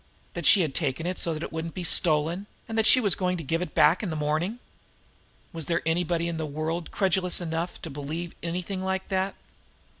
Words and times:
That 0.33 0.47
she 0.47 0.61
had 0.61 0.73
taken 0.73 1.05
it 1.05 1.19
so 1.19 1.31
that 1.31 1.43
it 1.43 1.51
wouldn't 1.53 1.75
be 1.75 1.83
stolen, 1.83 2.47
and 2.67 2.75
that 2.75 2.87
she 2.87 2.99
was 2.99 3.13
going 3.13 3.37
to 3.37 3.43
give 3.43 3.61
it 3.61 3.75
back 3.75 4.01
in 4.01 4.09
the 4.09 4.15
morning? 4.15 4.57
Was 5.53 5.67
there 5.67 5.83
anybody 5.85 6.27
in 6.27 6.37
the 6.37 6.45
world 6.47 6.89
credulous 6.89 7.39
enough 7.39 7.79
to 7.83 7.89
believe 7.91 8.33
anything 8.41 8.83
like 8.83 9.09
that! 9.09 9.35